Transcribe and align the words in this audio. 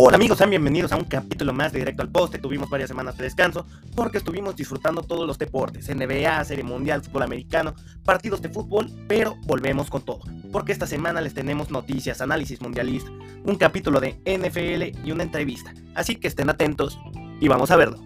Hola 0.00 0.14
amigos, 0.14 0.38
sean 0.38 0.50
bienvenidos 0.50 0.92
a 0.92 0.96
un 0.96 1.06
capítulo 1.06 1.52
más 1.52 1.72
de 1.72 1.80
Directo 1.80 2.02
al 2.02 2.08
Poste. 2.08 2.38
Tuvimos 2.38 2.70
varias 2.70 2.88
semanas 2.88 3.16
de 3.16 3.24
descanso 3.24 3.66
porque 3.96 4.18
estuvimos 4.18 4.54
disfrutando 4.54 5.02
todos 5.02 5.26
los 5.26 5.38
deportes, 5.38 5.88
NBA, 5.88 6.44
Serie 6.44 6.62
Mundial, 6.62 7.02
fútbol 7.02 7.24
americano, 7.24 7.74
partidos 8.04 8.40
de 8.40 8.48
fútbol, 8.48 8.88
pero 9.08 9.34
volvemos 9.42 9.90
con 9.90 10.02
todo. 10.02 10.20
Porque 10.52 10.70
esta 10.70 10.86
semana 10.86 11.20
les 11.20 11.34
tenemos 11.34 11.72
noticias, 11.72 12.20
análisis 12.20 12.60
mundialista, 12.60 13.10
un 13.44 13.56
capítulo 13.56 13.98
de 13.98 14.20
NFL 14.24 15.04
y 15.04 15.10
una 15.10 15.24
entrevista. 15.24 15.74
Así 15.96 16.14
que 16.14 16.28
estén 16.28 16.48
atentos 16.48 16.96
y 17.40 17.48
vamos 17.48 17.72
a 17.72 17.76
verlo. 17.76 17.98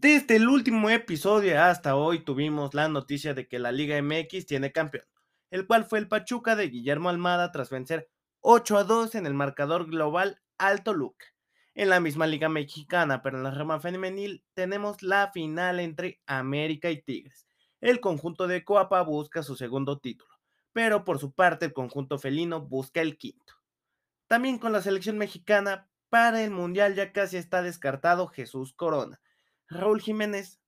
Desde 0.00 0.36
el 0.36 0.48
último 0.48 0.88
episodio 0.88 1.62
hasta 1.62 1.94
hoy 1.94 2.20
tuvimos 2.24 2.72
la 2.72 2.88
noticia 2.88 3.34
de 3.34 3.46
que 3.46 3.58
la 3.58 3.70
Liga 3.70 4.00
MX 4.00 4.46
tiene 4.46 4.72
campeón, 4.72 5.04
el 5.50 5.66
cual 5.66 5.84
fue 5.84 5.98
el 5.98 6.08
Pachuca 6.08 6.56
de 6.56 6.70
Guillermo 6.70 7.10
Almada 7.10 7.52
tras 7.52 7.68
vencer 7.68 8.08
8 8.40 8.78
a 8.78 8.84
2 8.84 9.16
en 9.16 9.26
el 9.26 9.34
marcador 9.34 9.90
global 9.90 10.40
Alto 10.56 10.94
Luca. 10.94 11.26
En 11.74 11.90
la 11.90 12.00
misma 12.00 12.26
Liga 12.26 12.48
Mexicana, 12.48 13.20
pero 13.20 13.36
en 13.36 13.42
la 13.44 13.50
rama 13.50 13.78
femenil, 13.78 14.42
tenemos 14.54 15.02
la 15.02 15.32
final 15.32 15.80
entre 15.80 16.22
América 16.24 16.90
y 16.90 17.02
Tigres. 17.02 17.46
El 17.82 18.00
conjunto 18.00 18.46
de 18.46 18.64
Coapa 18.64 19.02
busca 19.02 19.42
su 19.42 19.54
segundo 19.54 19.98
título, 19.98 20.32
pero 20.72 21.04
por 21.04 21.18
su 21.18 21.32
parte 21.32 21.66
el 21.66 21.74
conjunto 21.74 22.18
felino 22.18 22.62
busca 22.62 23.02
el 23.02 23.18
quinto. 23.18 23.52
También 24.28 24.56
con 24.56 24.72
la 24.72 24.80
selección 24.80 25.18
mexicana, 25.18 25.90
para 26.08 26.42
el 26.42 26.52
Mundial 26.52 26.94
ya 26.94 27.12
casi 27.12 27.36
está 27.36 27.60
descartado 27.60 28.28
Jesús 28.28 28.72
Corona 28.72 29.20
Raúl 29.70 30.00
Jiménez 30.00 30.60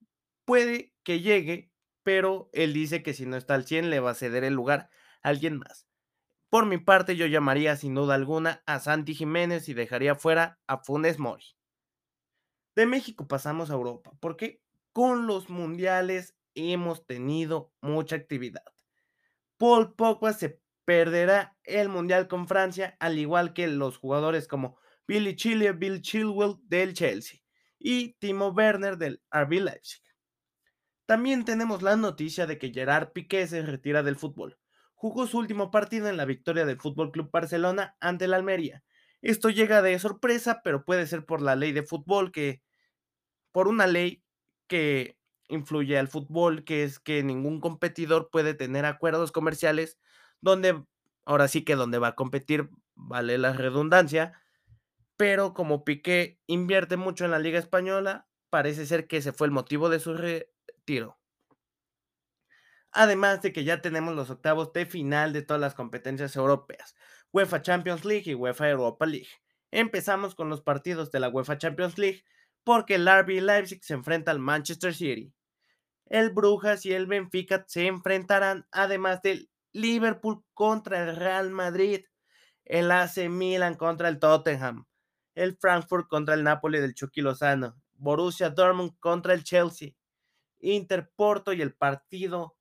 puede 0.45 0.95
que 1.03 1.21
llegue, 1.21 1.73
pero 2.05 2.49
él 2.53 2.73
dice 2.73 3.03
que 3.03 3.15
si 3.15 3.27
no 3.27 3.37
está 3.37 3.55
al 3.55 3.67
100 3.67 3.91
le 3.91 4.01
va 4.01 4.13
a 4.13 4.15
ceder 4.15 4.45
el 4.45 4.55
lugar 4.55 4.91
a 5.23 5.29
alguien 5.29 5.59
más. 5.59 5.89
Por 6.49 6.67
mi 6.67 6.79
parte, 6.79 7.17
yo 7.17 7.27
llamaría 7.27 7.77
sin 7.77 7.95
duda 7.95 8.15
alguna 8.15 8.63
a 8.65 8.79
Santi 8.79 9.15
Jiménez 9.15 9.69
y 9.69 9.75
dejaría 9.75 10.15
fuera 10.15 10.61
a 10.67 10.79
Funes 10.79 11.19
Mori. 11.19 11.57
De 12.77 12.87
México 12.87 13.27
pasamos 13.27 13.71
a 13.71 13.75
Europa, 13.75 14.13
porque 14.21 14.63
con 14.93 15.27
los 15.27 15.51
mundiales 15.51 16.37
hemos 16.55 17.05
tenido 17.07 17.73
mucha 17.81 18.17
actividad. 18.17 18.65
Paul 19.57 19.95
Pogba 19.95 20.33
se 20.33 20.61
perderá 20.85 21.57
el 21.65 21.89
mundial 21.89 22.29
con 22.29 22.47
Francia, 22.47 22.97
al 23.01 23.19
igual 23.19 23.53
que 23.53 23.67
los 23.67 23.99
jugadores 23.99 24.47
como 24.47 24.79
Billy 25.09 25.35
Chile, 25.35 25.73
Bill 25.73 26.03
Chilwell 26.03 26.57
del 26.65 26.95
Chelsea 26.95 27.42
y 27.83 28.15
Timo 28.15 28.49
Werner 28.49 28.97
del 28.97 29.23
RB 29.31 29.61
Leipzig. 29.61 30.03
También 31.07 31.45
tenemos 31.45 31.83
la 31.83 31.97
noticia 31.97 32.47
de 32.47 32.59
que 32.59 32.73
Gerard 32.73 33.13
Piqué 33.13 33.47
se 33.47 33.63
retira 33.63 34.03
del 34.03 34.17
fútbol. 34.17 34.59
Jugó 34.95 35.27
su 35.27 35.39
último 35.39 35.71
partido 35.71 36.09
en 36.09 36.17
la 36.17 36.25
victoria 36.25 36.65
del 36.65 36.81
Fútbol 36.81 37.11
Club 37.11 37.31
Barcelona 37.33 37.97
ante 38.01 38.27
el 38.27 38.35
Almería. 38.35 38.85
Esto 39.21 39.51
llega 39.51 39.83
de 39.83 39.99
sorpresa, 39.99 40.61
pero 40.63 40.85
puede 40.85 41.07
ser 41.07 41.27
por 41.27 41.43
la 41.43 41.57
ley 41.57 41.73
de 41.73 41.83
fútbol 41.83 42.31
que 42.31 42.63
por 43.51 43.67
una 43.67 43.87
ley 43.87 44.23
que 44.69 45.19
influye 45.49 45.99
al 45.99 46.09
fútbol, 46.09 46.65
que 46.65 46.85
es 46.85 47.01
que 47.01 47.23
ningún 47.23 47.61
competidor 47.61 48.31
puede 48.31 48.55
tener 48.55 48.85
acuerdos 48.85 49.33
comerciales 49.33 49.99
donde 50.41 50.83
ahora 51.25 51.49
sí 51.49 51.65
que 51.65 51.77
donde 51.77 51.99
va 51.99 52.09
a 52.09 52.15
competir, 52.15 52.71
vale 52.95 53.39
la 53.39 53.53
redundancia, 53.53 54.42
pero 55.23 55.55
como 55.55 55.85
Piqué 55.85 56.41
invierte 56.49 56.97
mucho 56.97 57.25
en 57.25 57.31
la 57.31 57.39
Liga 57.39 57.57
Española, 57.57 58.27
parece 58.51 58.87
ser 58.87 59.07
que 59.07 59.19
ese 59.19 59.33
fue 59.33 59.47
el 59.47 59.53
motivo 59.53 59.89
de 59.89 60.01
su 60.01 60.15
retiro. 60.15 61.21
Además 62.91 63.41
de 63.41 63.53
que 63.53 63.63
ya 63.63 63.81
tenemos 63.81 64.17
los 64.17 64.31
octavos 64.31 64.73
de 64.73 64.85
final 64.85 65.33
de 65.33 65.43
todas 65.43 65.61
las 65.61 65.77
competencias 65.77 66.35
europeas, 66.35 66.97
UEFA 67.33 67.63
Champions 67.63 68.05
League 68.05 68.29
y 68.29 68.35
UEFA 68.35 68.71
Europa 68.71 69.07
League. 69.07 69.29
Empezamos 69.71 70.35
con 70.35 70.49
los 70.49 70.61
partidos 70.61 71.13
de 71.13 71.21
la 71.21 71.29
UEFA 71.29 71.57
Champions 71.57 71.99
League 71.99 72.25
porque 72.65 72.97
el 72.97 73.07
RB 73.07 73.43
Leipzig 73.43 73.85
se 73.85 73.95
enfrenta 73.95 74.33
al 74.33 74.41
Manchester 74.41 74.93
City. 74.93 75.33
El 76.07 76.31
Brujas 76.31 76.85
y 76.85 76.95
el 76.95 77.07
Benfica 77.07 77.65
se 77.69 77.87
enfrentarán 77.87 78.67
además 78.73 79.23
del 79.23 79.53
Liverpool 79.71 80.45
contra 80.53 81.09
el 81.09 81.15
Real 81.15 81.51
Madrid, 81.51 82.07
el 82.65 82.91
AC 82.91 83.29
Milan 83.29 83.77
contra 83.77 84.09
el 84.09 84.19
Tottenham, 84.19 84.85
el 85.35 85.57
Frankfurt 85.57 86.09
contra 86.09 86.35
el 86.35 86.45
Napoli 86.45 86.79
del 86.81 86.95
Chucky 86.95 87.21
Lozano, 87.21 87.81
Borussia 87.95 88.51
Dortmund 88.51 88.99
contra 88.99 89.35
el 89.35 89.45
Chelsea, 89.45 89.91
Inter 90.61 91.11
Porto 91.15 91.53
y 91.53 91.63
el 91.63 91.75
partido 91.75 92.57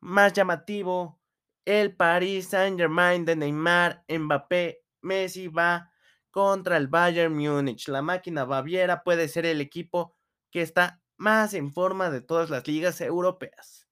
más 0.00 0.32
llamativo, 0.32 1.20
el 1.64 1.96
Paris 1.96 2.48
Saint-Germain 2.48 3.24
de 3.24 3.36
Neymar, 3.36 4.04
Mbappé, 4.08 4.84
Messi 5.00 5.48
va 5.48 5.90
contra 6.30 6.76
el 6.76 6.88
Bayern 6.88 7.34
Múnich. 7.34 7.88
La 7.88 8.02
máquina 8.02 8.44
baviera 8.44 9.02
puede 9.02 9.28
ser 9.28 9.46
el 9.46 9.60
equipo 9.60 10.16
que 10.50 10.62
está 10.62 11.02
más 11.16 11.54
en 11.54 11.72
forma 11.72 12.10
de 12.10 12.20
todas 12.20 12.50
las 12.50 12.66
ligas 12.66 13.00
europeas. 13.00 13.88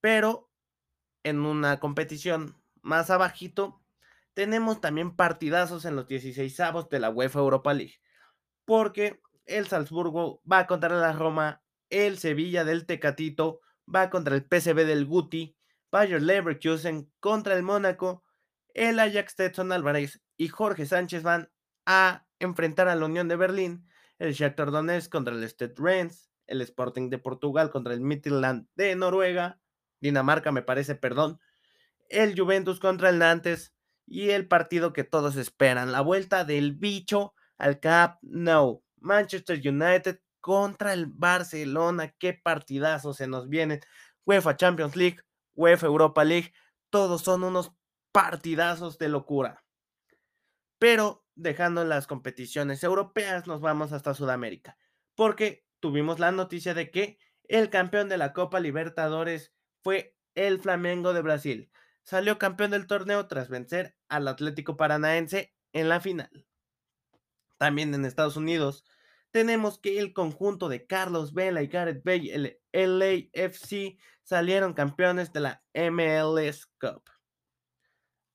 Pero 0.00 0.50
en 1.22 1.40
una 1.40 1.78
competición 1.80 2.60
más 2.82 3.10
abajito 3.10 3.80
tenemos 4.38 4.80
también 4.80 5.16
partidazos 5.16 5.84
en 5.84 5.96
los 5.96 6.06
16 6.06 6.60
avos 6.60 6.88
de 6.88 7.00
la 7.00 7.10
UEFA 7.10 7.40
Europa 7.40 7.74
League. 7.74 7.96
Porque 8.64 9.20
el 9.46 9.66
Salzburgo 9.66 10.40
va 10.48 10.68
contra 10.68 10.96
la 10.96 11.12
Roma, 11.12 11.64
el 11.90 12.18
Sevilla 12.18 12.62
del 12.62 12.86
Tecatito 12.86 13.58
va 13.92 14.10
contra 14.10 14.36
el 14.36 14.42
PSV 14.42 14.86
del 14.86 15.06
Guti, 15.06 15.56
Bayer 15.90 16.22
Leverkusen 16.22 17.10
contra 17.18 17.56
el 17.56 17.64
Mónaco, 17.64 18.22
el 18.74 19.00
Ajax 19.00 19.34
Tetson 19.34 19.72
Álvarez 19.72 20.22
y 20.36 20.46
Jorge 20.46 20.86
Sánchez 20.86 21.24
van 21.24 21.50
a 21.84 22.24
enfrentar 22.38 22.86
a 22.86 22.94
la 22.94 23.06
Unión 23.06 23.26
de 23.26 23.34
Berlín, 23.34 23.88
el 24.20 24.34
Shakhtar 24.34 24.70
Donetsk 24.70 25.10
contra 25.10 25.34
el 25.34 25.42
Stade 25.48 25.74
Rennes, 25.76 26.30
el 26.46 26.60
Sporting 26.60 27.10
de 27.10 27.18
Portugal 27.18 27.70
contra 27.72 27.92
el 27.92 28.00
Midtjylland 28.00 28.68
de 28.76 28.94
Noruega, 28.94 29.60
Dinamarca 30.00 30.52
me 30.52 30.62
parece, 30.62 30.94
perdón, 30.94 31.40
el 32.08 32.38
Juventus 32.38 32.78
contra 32.78 33.10
el 33.10 33.18
Nantes, 33.18 33.74
y 34.10 34.30
el 34.30 34.48
partido 34.48 34.92
que 34.92 35.04
todos 35.04 35.36
esperan, 35.36 35.92
la 35.92 36.00
vuelta 36.00 36.44
del 36.44 36.72
bicho 36.72 37.34
al 37.58 37.80
Camp 37.80 38.16
Nou. 38.22 38.82
Manchester 39.00 39.60
United 39.62 40.20
contra 40.40 40.92
el 40.92 41.06
Barcelona, 41.06 42.14
qué 42.18 42.32
partidazo 42.32 43.12
se 43.12 43.26
nos 43.26 43.48
vienen. 43.48 43.80
UEFA 44.24 44.56
Champions 44.56 44.96
League, 44.96 45.18
UEFA 45.54 45.86
Europa 45.86 46.24
League, 46.24 46.52
todos 46.90 47.22
son 47.22 47.44
unos 47.44 47.72
partidazos 48.12 48.98
de 48.98 49.08
locura. 49.08 49.64
Pero 50.78 51.24
dejando 51.34 51.84
las 51.84 52.06
competiciones 52.06 52.82
europeas, 52.82 53.46
nos 53.46 53.60
vamos 53.60 53.92
hasta 53.92 54.14
Sudamérica, 54.14 54.76
porque 55.14 55.64
tuvimos 55.80 56.18
la 56.18 56.32
noticia 56.32 56.74
de 56.74 56.90
que 56.90 57.18
el 57.44 57.70
campeón 57.70 58.08
de 58.08 58.18
la 58.18 58.32
Copa 58.32 58.58
Libertadores 58.58 59.52
fue 59.82 60.16
el 60.34 60.60
Flamengo 60.60 61.12
de 61.12 61.22
Brasil 61.22 61.70
salió 62.08 62.38
campeón 62.38 62.70
del 62.70 62.86
torneo 62.86 63.26
tras 63.26 63.50
vencer 63.50 63.94
al 64.08 64.28
Atlético 64.28 64.78
Paranaense 64.78 65.54
en 65.74 65.90
la 65.90 66.00
final. 66.00 66.46
También 67.58 67.92
en 67.92 68.06
Estados 68.06 68.38
Unidos 68.38 68.86
tenemos 69.30 69.78
que 69.78 69.98
el 69.98 70.14
conjunto 70.14 70.70
de 70.70 70.86
Carlos 70.86 71.34
Vela 71.34 71.60
y 71.60 71.66
Gareth 71.66 72.02
Bale, 72.02 72.62
el 72.72 72.98
LAFC, 72.98 73.98
salieron 74.22 74.72
campeones 74.72 75.34
de 75.34 75.40
la 75.40 75.62
MLS 75.74 76.64
Cup. 76.80 77.02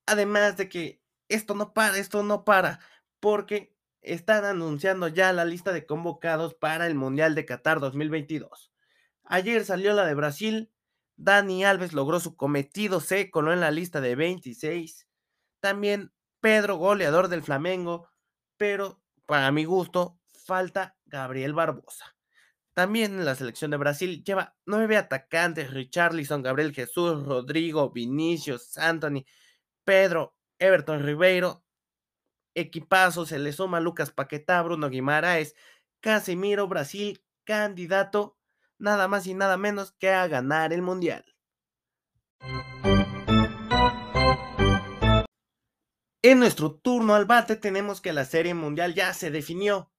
Además 0.05 0.55
de 0.55 0.69
que 0.69 1.01
esto 1.27 1.55
no 1.55 1.73
para, 1.73 1.97
esto 1.97 2.21
no 2.21 2.45
para, 2.45 2.79
porque 3.19 3.75
están 4.01 4.45
anunciando 4.45 5.07
ya 5.07 5.33
la 5.33 5.45
lista 5.45 5.71
de 5.73 5.87
convocados 5.87 6.53
para 6.53 6.85
el 6.85 6.93
Mundial 6.93 7.33
de 7.33 7.45
Qatar 7.47 7.79
2022. 7.79 8.71
Ayer 9.23 9.65
salió 9.65 9.93
la 9.93 10.05
de 10.05 10.13
Brasil, 10.13 10.71
Dani 11.15 11.63
Alves 11.63 11.93
logró 11.93 12.19
su 12.19 12.35
cometido, 12.35 12.99
se 12.99 13.29
coló 13.31 13.53
en 13.53 13.59
la 13.59 13.71
lista 13.71 14.01
de 14.01 14.15
26. 14.15 15.07
También 15.59 16.11
Pedro, 16.39 16.77
goleador 16.77 17.27
del 17.27 17.43
Flamengo, 17.43 18.09
pero 18.57 19.01
para 19.25 19.51
mi 19.51 19.65
gusto 19.65 20.19
falta 20.45 20.97
Gabriel 21.05 21.53
Barbosa. 21.53 22.15
También 22.73 23.13
en 23.13 23.25
la 23.25 23.35
selección 23.35 23.71
de 23.71 23.77
Brasil 23.77 24.23
lleva 24.23 24.55
nueve 24.65 24.97
atacantes, 24.97 25.71
Richarlison, 25.71 26.41
Gabriel 26.41 26.73
Jesús, 26.73 27.23
Rodrigo, 27.25 27.91
Vinicius, 27.91 28.77
Anthony, 28.77 29.25
Pedro, 29.83 30.35
Everton 30.57 31.03
Ribeiro, 31.03 31.63
equipazo, 32.55 33.25
se 33.25 33.39
le 33.39 33.53
suma 33.53 33.79
Lucas 33.79 34.11
Paquetá, 34.11 34.61
Bruno 34.63 34.89
Guimaraes, 34.89 35.55
Casemiro, 35.99 36.67
Brasil, 36.67 37.23
candidato 37.43 38.37
nada 38.83 39.07
más 39.07 39.25
y 39.27 39.33
nada 39.33 39.57
menos 39.57 39.93
que 39.93 40.09
a 40.09 40.27
ganar 40.27 40.73
el 40.73 40.81
Mundial. 40.81 41.25
En 46.21 46.39
nuestro 46.39 46.75
turno 46.75 47.15
al 47.15 47.25
bate 47.25 47.55
tenemos 47.55 48.01
que 48.01 48.13
la 48.13 48.25
Serie 48.25 48.53
Mundial 48.53 48.93
ya 48.93 49.13
se 49.13 49.31
definió. 49.31 49.91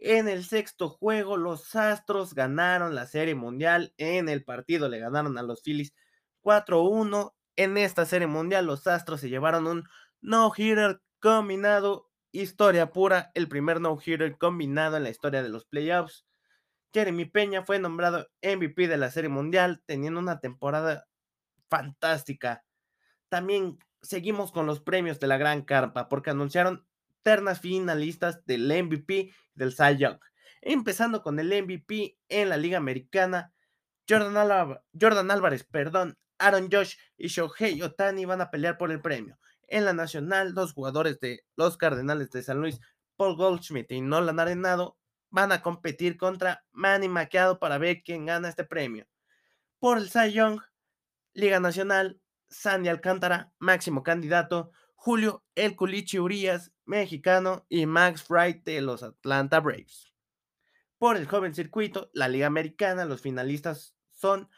En 0.00 0.28
el 0.28 0.44
sexto 0.44 0.88
juego 0.88 1.36
los 1.36 1.74
Astros 1.74 2.34
ganaron 2.34 2.94
la 2.94 3.06
Serie 3.06 3.34
Mundial. 3.34 3.92
En 3.96 4.28
el 4.28 4.44
partido 4.44 4.88
le 4.88 5.00
ganaron 5.00 5.36
a 5.38 5.42
los 5.42 5.62
Phillies 5.62 5.92
4-1 6.42 7.34
en 7.56 7.76
esta 7.76 8.06
serie 8.06 8.28
mundial. 8.28 8.66
Los 8.66 8.86
Astros 8.86 9.20
se 9.20 9.28
llevaron 9.28 9.66
un 9.66 9.84
no-hitter 10.20 11.00
combinado. 11.20 12.08
Historia 12.30 12.92
pura, 12.92 13.32
el 13.34 13.48
primer 13.48 13.80
no-hitter 13.80 14.38
combinado 14.38 14.96
en 14.96 15.02
la 15.02 15.10
historia 15.10 15.42
de 15.42 15.48
los 15.48 15.64
playoffs. 15.64 16.27
Jeremy 16.92 17.26
Peña 17.26 17.64
fue 17.64 17.78
nombrado 17.78 18.28
MVP 18.42 18.88
de 18.88 18.96
la 18.96 19.10
Serie 19.10 19.28
Mundial, 19.28 19.82
teniendo 19.86 20.20
una 20.20 20.40
temporada 20.40 21.06
fantástica. 21.68 22.64
También 23.28 23.78
seguimos 24.02 24.52
con 24.52 24.66
los 24.66 24.80
premios 24.80 25.20
de 25.20 25.26
la 25.26 25.36
Gran 25.36 25.62
Carpa, 25.62 26.08
porque 26.08 26.30
anunciaron 26.30 26.86
ternas 27.22 27.60
finalistas 27.60 28.44
del 28.46 28.66
MVP 28.66 29.34
del 29.54 29.72
Cy 29.72 29.98
Young. 29.98 30.18
Empezando 30.60 31.22
con 31.22 31.38
el 31.38 31.48
MVP 31.48 32.18
en 32.28 32.48
la 32.48 32.56
Liga 32.56 32.78
Americana, 32.78 33.52
Jordan, 34.08 35.30
Álvarez, 35.30 35.64
perdón, 35.64 36.18
Aaron 36.38 36.68
Josh 36.72 36.96
y 37.16 37.28
Shohei 37.28 37.82
Otani 37.82 38.24
van 38.24 38.40
a 38.40 38.50
pelear 38.50 38.78
por 38.78 38.90
el 38.90 39.02
premio. 39.02 39.38
En 39.66 39.84
la 39.84 39.92
Nacional, 39.92 40.52
los 40.54 40.72
jugadores 40.72 41.20
de 41.20 41.44
los 41.56 41.76
Cardenales 41.76 42.30
de 42.30 42.42
San 42.42 42.60
Luis, 42.60 42.80
Paul 43.16 43.36
Goldschmidt 43.36 43.92
y 43.92 44.00
Nolan 44.00 44.40
Arenado, 44.40 44.96
van 45.30 45.52
a 45.52 45.62
competir 45.62 46.16
contra 46.16 46.64
Manny 46.72 47.08
Maqueado 47.08 47.58
para 47.58 47.78
ver 47.78 48.02
quién 48.02 48.26
gana 48.26 48.48
este 48.48 48.64
premio. 48.64 49.06
Por 49.78 49.98
el 49.98 50.10
Cy 50.10 50.32
Young, 50.32 50.60
Liga 51.34 51.60
Nacional, 51.60 52.20
Sandy 52.48 52.88
Alcántara, 52.88 53.52
máximo 53.58 54.02
candidato, 54.02 54.72
Julio 54.94 55.44
El 55.54 55.76
Culichi 55.76 56.18
Urias, 56.18 56.72
mexicano, 56.84 57.66
y 57.68 57.86
Max 57.86 58.26
Wright 58.28 58.64
de 58.64 58.80
los 58.80 59.02
Atlanta 59.02 59.60
Braves. 59.60 60.12
Por 60.98 61.16
el 61.16 61.28
joven 61.28 61.54
circuito, 61.54 62.10
la 62.12 62.28
Liga 62.28 62.48
Americana, 62.48 63.04
los 63.04 63.20
finalistas 63.20 63.94
son 64.10 64.50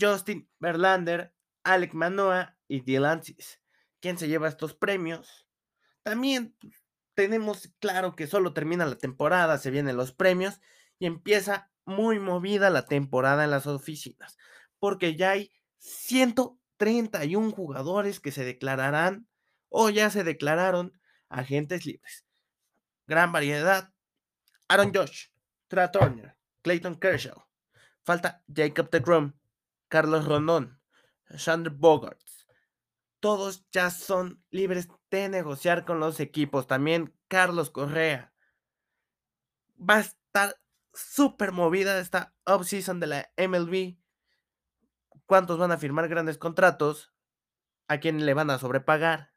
Justin 0.00 0.50
Verlander, 0.58 1.32
Alec 1.62 1.94
Manoa 1.94 2.58
y 2.66 2.80
Dylan 2.80 3.22
Cis. 3.22 3.60
¿Quién 4.00 4.18
se 4.18 4.28
lleva 4.28 4.48
estos 4.48 4.74
premios? 4.74 5.46
También 6.02 6.56
pues, 6.60 6.85
tenemos 7.16 7.72
claro 7.80 8.14
que 8.14 8.28
solo 8.28 8.52
termina 8.52 8.84
la 8.84 8.98
temporada, 8.98 9.58
se 9.58 9.70
vienen 9.72 9.96
los 9.96 10.12
premios 10.12 10.60
y 10.98 11.06
empieza 11.06 11.70
muy 11.86 12.20
movida 12.20 12.68
la 12.68 12.84
temporada 12.84 13.44
en 13.44 13.50
las 13.50 13.66
oficinas, 13.66 14.36
porque 14.78 15.16
ya 15.16 15.30
hay 15.30 15.50
131 15.78 17.50
jugadores 17.52 18.20
que 18.20 18.32
se 18.32 18.44
declararán 18.44 19.26
o 19.70 19.88
ya 19.88 20.10
se 20.10 20.24
declararon 20.24 20.92
agentes 21.30 21.86
libres. 21.86 22.26
Gran 23.06 23.32
variedad. 23.32 23.92
Aaron 24.68 24.92
Josh, 24.94 25.28
Tra 25.68 25.90
Turner, 25.90 26.36
Clayton 26.62 26.96
Kershaw. 26.96 27.46
Falta 28.02 28.44
Jacob 28.54 28.90
DeGrom, 28.90 29.32
Carlos 29.88 30.26
Rondón, 30.26 30.80
Sander 31.36 31.72
Bogarts. 31.72 32.35
Todos 33.20 33.66
ya 33.70 33.90
son 33.90 34.44
libres 34.50 34.88
de 35.10 35.28
negociar 35.28 35.84
con 35.84 36.00
los 36.00 36.20
equipos. 36.20 36.66
También 36.66 37.14
Carlos 37.28 37.70
Correa. 37.70 38.32
Va 39.78 39.96
a 39.96 40.00
estar 40.00 40.56
súper 40.92 41.52
movida 41.52 41.98
esta 41.98 42.34
offseason 42.44 43.00
de 43.00 43.06
la 43.06 43.32
MLB. 43.36 43.98
¿Cuántos 45.26 45.58
van 45.58 45.72
a 45.72 45.78
firmar 45.78 46.08
grandes 46.08 46.38
contratos? 46.38 47.12
¿A 47.88 47.98
quién 47.98 48.24
le 48.24 48.34
van 48.34 48.50
a 48.50 48.58
sobrepagar? 48.58 49.32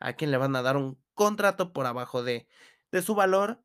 ¿A 0.00 0.14
quién 0.14 0.30
le 0.30 0.36
van 0.36 0.56
a 0.56 0.62
dar 0.62 0.76
un 0.76 1.02
contrato 1.14 1.72
por 1.72 1.86
abajo 1.86 2.22
de, 2.22 2.48
de 2.90 3.02
su 3.02 3.14
valor? 3.14 3.62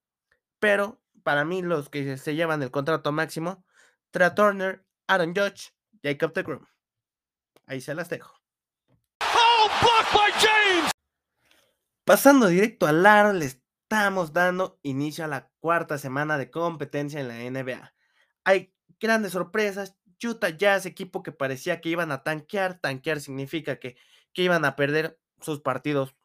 Pero 0.60 1.02
para 1.24 1.46
mí 1.46 1.62
los 1.62 1.90
que 1.90 2.18
se 2.18 2.36
llevan 2.36 2.64
el 2.64 2.72
contrato 2.72 3.12
máximo, 3.12 3.66
Tra 4.12 4.34
Turner, 4.34 4.86
Aaron 5.08 5.34
Judge, 5.36 5.74
Jacob 6.02 6.34
DeGrom. 6.34 6.66
Ahí 7.66 7.82
se 7.82 7.94
las 7.94 8.10
dejo. 8.10 8.37
Pasando 12.08 12.48
directo 12.48 12.88
al 12.88 13.06
aro, 13.06 13.34
le 13.34 13.46
estamos 13.46 14.32
dando 14.32 14.80
inicio 14.82 15.26
a 15.26 15.28
la 15.28 15.52
cuarta 15.60 15.98
semana 15.98 16.38
de 16.38 16.50
competencia 16.50 17.20
en 17.20 17.28
la 17.28 17.36
NBA. 17.36 17.94
Hay 18.46 18.74
grandes 19.00 19.34
sorpresas. 19.34 19.98
Utah 20.24 20.50
Jazz, 20.50 20.86
equipo 20.86 21.22
que 21.22 21.32
parecía 21.32 21.82
que 21.82 21.90
iban 21.90 22.14
a 22.14 22.24
tanquear. 22.24 22.80
Tanquear 22.80 23.20
significa 23.20 23.80
que, 23.80 23.98
que 24.34 24.42
iban 24.42 24.64
a 24.64 24.78
perder 24.78 25.20
sus 25.42 25.60
partidos, 25.60 26.16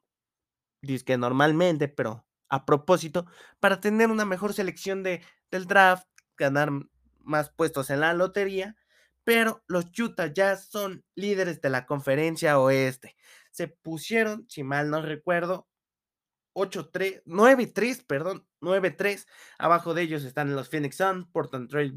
que 1.05 1.19
normalmente, 1.19 1.89
pero 1.89 2.27
a 2.49 2.65
propósito, 2.65 3.27
para 3.61 3.81
tener 3.81 4.11
una 4.11 4.25
mejor 4.25 4.55
selección 4.55 5.03
de, 5.03 5.23
del 5.51 5.67
draft, 5.67 6.07
ganar 6.37 6.71
más 7.19 7.51
puestos 7.51 7.91
en 7.91 8.01
la 8.01 8.15
lotería. 8.15 8.77
Pero 9.25 9.63
los 9.67 9.87
Utah 9.99 10.33
Jazz 10.33 10.69
son 10.69 11.05
líderes 11.15 11.61
de 11.61 11.71
la 11.71 11.87
conferencia 11.87 12.59
oeste. 12.59 13.17
Se 13.53 13.69
pusieron, 13.69 14.47
si 14.49 14.65
mal 14.65 14.91
no 14.91 15.01
recuerdo, 15.01 15.69
8-3, 16.55 17.23
9-3, 17.25 18.05
perdón, 18.07 18.47
9-3. 18.61 19.27
Abajo 19.59 19.95
de 19.95 20.03
ellos 20.03 20.25
están 20.25 20.55
los 20.55 20.69
Phoenix 20.69 20.97
Suns, 20.97 21.27
Portland 21.33 21.71
Trail, 21.71 21.95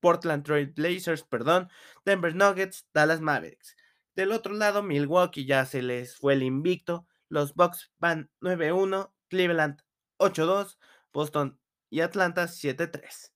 Portland 0.00 0.44
Trail 0.44 0.72
Blazers, 0.74 1.22
perdón, 1.22 1.68
Denver 2.04 2.34
Nuggets, 2.34 2.88
Dallas 2.92 3.20
Mavericks. 3.20 3.76
Del 4.14 4.32
otro 4.32 4.52
lado, 4.52 4.82
Milwaukee 4.82 5.46
ya 5.46 5.64
se 5.64 5.80
les 5.80 6.16
fue 6.16 6.34
el 6.34 6.42
invicto. 6.42 7.06
Los 7.28 7.54
Bucks 7.54 7.92
van 7.98 8.30
9-1, 8.40 9.12
Cleveland 9.28 9.80
8-2, 10.18 10.76
Boston 11.12 11.58
y 11.88 12.00
Atlanta 12.00 12.44
7-3. 12.44 13.32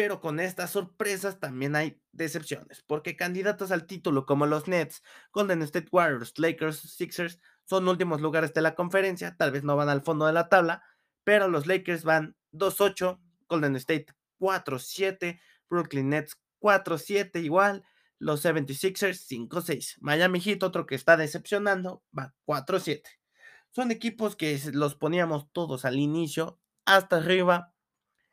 Pero 0.00 0.18
con 0.18 0.40
estas 0.40 0.70
sorpresas 0.70 1.40
también 1.40 1.76
hay 1.76 2.00
decepciones, 2.12 2.82
porque 2.86 3.16
candidatos 3.16 3.70
al 3.70 3.86
título 3.86 4.24
como 4.24 4.46
los 4.46 4.66
Nets, 4.66 5.02
Golden 5.30 5.60
State 5.60 5.88
Warriors, 5.92 6.38
Lakers, 6.38 6.78
Sixers 6.78 7.38
son 7.66 7.86
últimos 7.86 8.22
lugares 8.22 8.54
de 8.54 8.62
la 8.62 8.74
conferencia, 8.74 9.36
tal 9.36 9.50
vez 9.50 9.62
no 9.62 9.76
van 9.76 9.90
al 9.90 10.00
fondo 10.00 10.24
de 10.24 10.32
la 10.32 10.48
tabla, 10.48 10.82
pero 11.22 11.48
los 11.48 11.66
Lakers 11.66 12.04
van 12.04 12.34
2-8, 12.52 13.20
Golden 13.46 13.76
State 13.76 14.06
4-7, 14.38 15.38
Brooklyn 15.68 16.08
Nets 16.08 16.34
4-7 16.62 17.42
igual, 17.42 17.84
los 18.18 18.42
76ers 18.42 19.28
5-6, 19.28 19.98
Miami 20.00 20.40
Heat 20.40 20.62
otro 20.62 20.86
que 20.86 20.94
está 20.94 21.18
decepcionando, 21.18 22.02
va 22.18 22.34
4-7. 22.46 23.02
Son 23.70 23.90
equipos 23.90 24.34
que 24.34 24.58
los 24.72 24.94
poníamos 24.94 25.52
todos 25.52 25.84
al 25.84 25.98
inicio, 25.98 26.58
hasta 26.86 27.18
arriba, 27.18 27.74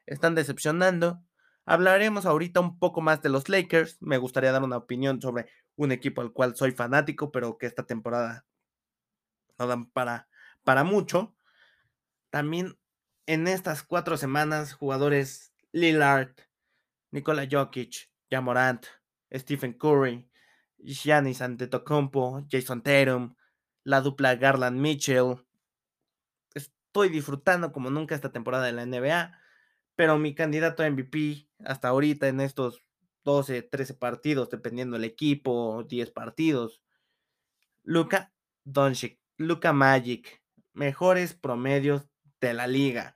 están 0.06 0.34
decepcionando. 0.34 1.27
Hablaremos 1.70 2.26
ahorita 2.26 2.62
un 2.62 2.80
poco 2.80 3.02
más 3.02 3.22
de 3.22 3.28
los 3.28 3.50
Lakers. 3.50 3.98
Me 4.00 4.18
gustaría 4.18 4.54
dar 4.54 4.64
una 4.64 4.78
opinión 4.78 5.22
sobre 5.22 5.50
un 5.76 5.92
equipo 5.92 6.22
al 6.22 6.32
cual 6.32 6.56
soy 6.56 6.72
fanático, 6.72 7.30
pero 7.30 7.58
que 7.58 7.66
esta 7.66 7.86
temporada 7.86 8.46
no 9.60 9.68
dan 9.68 9.86
para, 9.92 10.30
para 10.64 10.86
mucho. 10.86 11.36
También 12.30 12.80
en 13.26 13.50
estas 13.50 13.84
cuatro 13.84 14.16
semanas, 14.16 14.74
jugadores 14.76 15.54
Lillard, 15.74 16.32
Nikola 17.12 17.46
Jokic, 17.52 18.10
Jamorant, 18.32 18.86
Stephen 19.34 19.74
Curry, 19.74 20.26
Giannis 20.78 21.42
Antetokounmpo, 21.42 22.48
Jason 22.50 22.82
Tatum, 22.82 23.36
la 23.84 24.00
dupla 24.00 24.36
Garland 24.36 24.80
Mitchell. 24.80 25.46
Estoy 26.54 27.10
disfrutando 27.10 27.74
como 27.74 27.90
nunca 27.90 28.16
esta 28.16 28.32
temporada 28.32 28.68
de 28.68 28.72
la 28.72 28.86
NBA, 28.86 29.38
pero 29.98 30.18
mi 30.18 30.34
candidato 30.34 30.82
a 30.82 30.90
MVP 30.90 31.47
hasta 31.64 31.90
ahorita 31.90 32.28
en 32.28 32.42
estos 32.42 32.84
12, 33.24 33.62
13 33.64 33.94
partidos, 33.94 34.50
dependiendo 34.50 34.96
del 34.96 35.04
equipo, 35.04 35.84
10 35.84 36.12
partidos, 36.12 36.82
Luca 37.84 38.34
Doncic. 38.64 39.20
Luca 39.40 39.72
Magic, 39.72 40.42
mejores 40.74 41.36
promedios 41.36 42.08
de 42.42 42.56
la 42.56 42.66
liga. 42.66 43.14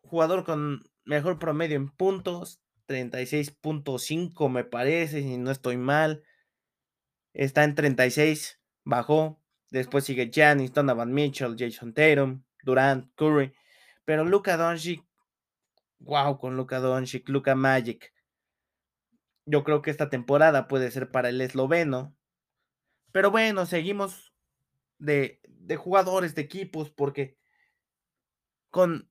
Jugador 0.00 0.44
con 0.44 0.84
mejor 1.04 1.40
promedio 1.40 1.76
en 1.76 1.88
puntos, 1.88 2.60
36.5 2.86 4.48
me 4.48 4.62
parece, 4.62 5.22
si 5.22 5.36
no 5.38 5.50
estoy 5.50 5.76
mal. 5.76 6.22
Está 7.32 7.64
en 7.64 7.74
36, 7.74 8.60
bajó. 8.84 9.42
Después 9.70 10.04
sigue 10.04 10.30
Giannis, 10.32 10.72
Donovan 10.72 11.12
Mitchell, 11.12 11.56
Jason 11.58 11.92
Tatum, 11.92 12.44
Durant, 12.62 13.12
Curry. 13.16 13.52
Pero 14.04 14.24
Luca 14.24 14.56
Doncic, 14.56 15.04
wow 16.00 16.38
con 16.38 16.56
Luca 16.56 16.78
Doncic, 16.78 17.28
Luca 17.28 17.54
Magic. 17.54 18.12
Yo 19.46 19.64
creo 19.64 19.82
que 19.82 19.90
esta 19.90 20.10
temporada 20.10 20.68
puede 20.68 20.90
ser 20.90 21.10
para 21.10 21.28
el 21.28 21.40
esloveno. 21.40 22.14
Pero 23.12 23.30
bueno, 23.30 23.66
seguimos 23.66 24.34
de, 24.98 25.40
jugadores, 25.76 26.34
de 26.34 26.42
equipos, 26.42 26.90
porque 26.90 27.38
con 28.70 29.10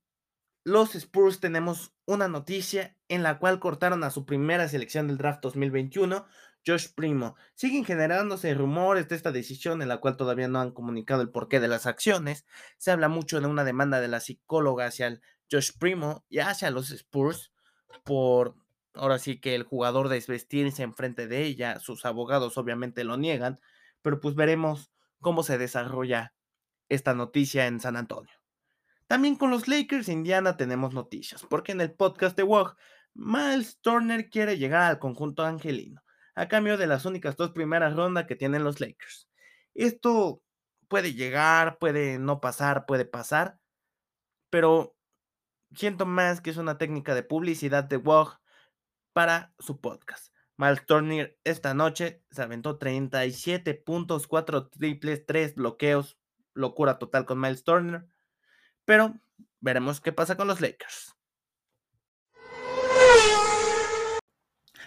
los 0.64 0.94
Spurs 0.94 1.40
tenemos 1.40 1.94
una 2.06 2.28
noticia 2.28 2.96
en 3.08 3.22
la 3.22 3.38
cual 3.38 3.58
cortaron 3.58 4.04
a 4.04 4.10
su 4.10 4.26
primera 4.26 4.68
selección 4.68 5.08
del 5.08 5.18
draft 5.18 5.42
2021, 5.42 6.26
Josh 6.66 6.88
Primo. 6.94 7.36
Siguen 7.54 7.84
generándose 7.84 8.54
rumores 8.54 9.08
de 9.08 9.16
esta 9.16 9.32
decisión 9.32 9.82
en 9.82 9.88
la 9.88 9.98
cual 9.98 10.16
todavía 10.16 10.48
no 10.48 10.60
han 10.60 10.72
comunicado 10.72 11.22
el 11.22 11.30
porqué 11.30 11.58
de 11.58 11.68
las 11.68 11.86
acciones. 11.86 12.46
Se 12.76 12.90
habla 12.90 13.08
mucho 13.08 13.40
de 13.40 13.46
una 13.46 13.64
demanda 13.64 14.00
de 14.00 14.08
la 14.08 14.20
psicóloga 14.20 14.86
hacia 14.86 15.06
el 15.06 15.22
Josh 15.50 15.72
Primo 15.78 16.24
y 16.28 16.38
hacia 16.38 16.70
los 16.70 16.90
Spurs 16.90 17.52
por 18.04 18.54
ahora 18.94 19.18
sí 19.18 19.40
que 19.40 19.54
el 19.54 19.62
jugador 19.62 20.08
desvestirse 20.08 20.82
enfrente 20.82 21.26
de 21.26 21.44
ella, 21.44 21.78
sus 21.78 22.04
abogados 22.04 22.58
obviamente 22.58 23.04
lo 23.04 23.16
niegan, 23.16 23.60
pero 24.02 24.20
pues 24.20 24.34
veremos 24.34 24.90
cómo 25.20 25.42
se 25.42 25.58
desarrolla 25.58 26.34
esta 26.88 27.14
noticia 27.14 27.66
en 27.66 27.80
San 27.80 27.96
Antonio. 27.96 28.32
También 29.06 29.36
con 29.36 29.50
los 29.50 29.68
Lakers 29.68 30.08
Indiana 30.08 30.56
tenemos 30.56 30.92
noticias, 30.92 31.44
porque 31.48 31.72
en 31.72 31.80
el 31.80 31.92
podcast 31.92 32.36
de 32.36 32.42
WOG, 32.42 32.76
Miles 33.14 33.80
Turner 33.80 34.28
quiere 34.28 34.58
llegar 34.58 34.82
al 34.82 34.98
conjunto 34.98 35.44
angelino, 35.44 36.02
a 36.34 36.46
cambio 36.48 36.76
de 36.76 36.86
las 36.86 37.04
únicas 37.04 37.36
dos 37.36 37.50
primeras 37.52 37.96
rondas 37.96 38.26
que 38.26 38.36
tienen 38.36 38.64
los 38.64 38.80
Lakers. 38.80 39.28
Esto 39.74 40.42
puede 40.88 41.14
llegar, 41.14 41.78
puede 41.78 42.18
no 42.18 42.40
pasar, 42.40 42.84
puede 42.86 43.04
pasar, 43.06 43.58
pero 44.50 44.97
siento 45.74 46.06
más 46.06 46.40
que 46.40 46.50
es 46.50 46.56
una 46.56 46.78
técnica 46.78 47.14
de 47.14 47.22
publicidad 47.22 47.84
de 47.84 47.96
WOG 47.96 48.38
para 49.12 49.52
su 49.58 49.80
podcast. 49.80 50.32
Miles 50.56 50.84
Turner 50.86 51.38
esta 51.44 51.72
noche 51.74 52.24
se 52.30 52.42
aventó 52.42 52.78
37 52.78 53.74
puntos, 53.74 54.26
4 54.26 54.68
triples, 54.68 55.24
3 55.24 55.54
bloqueos, 55.54 56.18
locura 56.54 56.98
total 56.98 57.24
con 57.26 57.40
Miles 57.40 57.62
Turner, 57.62 58.06
pero 58.84 59.14
veremos 59.60 60.00
qué 60.00 60.12
pasa 60.12 60.36
con 60.36 60.48
los 60.48 60.60
Lakers. 60.60 61.14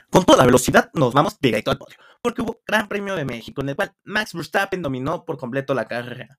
Con 0.10 0.26
toda 0.26 0.46
velocidad 0.46 0.92
nos 0.94 1.14
vamos 1.14 1.40
directo 1.40 1.72
al 1.72 1.78
podio, 1.78 1.98
porque 2.22 2.42
hubo 2.42 2.62
Gran 2.68 2.90
Premio 2.90 3.16
de 3.16 3.24
México 3.24 3.62
en 3.62 3.70
el 3.70 3.76
cual 3.78 3.96
Max 4.04 4.34
Verstappen 4.34 4.82
dominó 4.82 5.24
por 5.24 5.38
completo 5.38 5.74
la 5.74 5.88
carrera. 5.88 6.38